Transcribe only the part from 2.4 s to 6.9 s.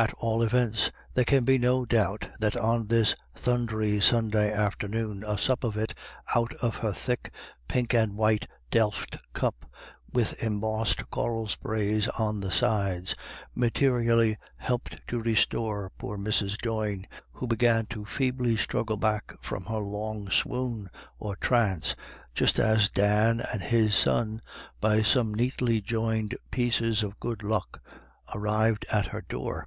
on this thundery Sunday afternoon a sup of it out of